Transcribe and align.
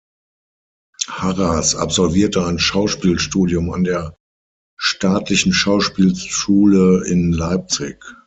Harras 1.07 1.75
absolvierte 1.75 2.43
ein 2.43 2.57
Schauspielstudium 2.57 3.69
an 3.71 3.83
der 3.83 4.17
staatlichen 4.79 5.53
Schauspielschule 5.53 7.03
in 7.05 7.31
Leipzig. 7.31 8.03